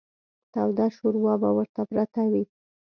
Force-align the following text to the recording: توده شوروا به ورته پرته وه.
توده 0.53 0.85
شوروا 0.97 1.33
به 1.41 1.49
ورته 1.57 1.81
پرته 1.91 2.23
وه. 2.31 2.41